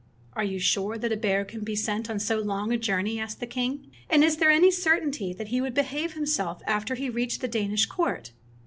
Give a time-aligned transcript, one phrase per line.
[0.33, 3.39] "Are you sure that a bear can be sent on so long a journey?" asked
[3.39, 7.39] the king, "and is there any certainty that he would behave himself after he reached
[7.41, 8.31] the Danish "court?"